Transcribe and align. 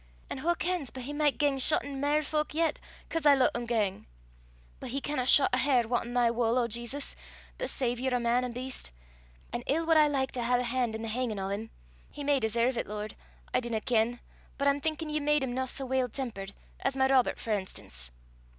An' 0.31 0.41
wha 0.41 0.55
kens 0.55 0.89
but 0.89 1.03
he 1.03 1.13
micht 1.13 1.37
gang 1.37 1.59
shottin' 1.59 1.99
mair 2.01 2.23
fowk 2.23 2.55
yet, 2.55 2.79
'cause 3.07 3.27
I 3.27 3.35
loot 3.35 3.55
him 3.55 3.67
gang! 3.67 4.07
But 4.79 4.89
he 4.89 4.99
canna 4.99 5.27
shot 5.27 5.51
a 5.53 5.59
hare 5.59 5.87
wantin' 5.87 6.15
thy 6.15 6.31
wull, 6.31 6.57
O 6.57 6.67
Jesus, 6.67 7.15
the 7.59 7.67
Saviour 7.67 8.15
o' 8.15 8.19
man 8.19 8.43
an' 8.43 8.51
beast; 8.51 8.89
an' 9.53 9.61
ill 9.67 9.85
wad 9.85 9.97
I 9.97 10.07
like 10.07 10.31
to 10.31 10.43
hae 10.43 10.59
a 10.59 10.63
han' 10.63 10.95
i' 10.95 10.97
the 10.97 11.07
hangin' 11.07 11.37
o' 11.37 11.51
'im. 11.51 11.69
He 12.09 12.23
may 12.23 12.39
deserve 12.39 12.73
't, 12.77 12.87
Lord, 12.89 13.13
I 13.53 13.59
dinna 13.59 13.79
ken; 13.79 14.19
but 14.57 14.67
I'm 14.67 14.81
thinkin' 14.81 15.11
ye 15.11 15.19
made 15.19 15.43
him 15.43 15.53
no 15.53 15.67
sae 15.67 15.83
weel 15.83 16.09
tempered 16.09 16.55
as 16.79 16.97
my 16.97 17.05
Robert, 17.07 17.37
for 17.37 17.51
enstance." 17.53 18.09